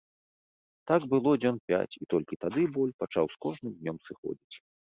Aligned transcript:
Так 0.91 1.01
было 1.11 1.33
дзён 1.43 1.59
пяць, 1.69 1.97
і 2.05 2.09
толькі 2.15 2.39
тады 2.47 2.67
боль 2.79 2.97
пачаў 3.05 3.25
з 3.35 3.41
кожным 3.47 3.73
днём 3.81 3.97
сыходзіць. 4.09 4.55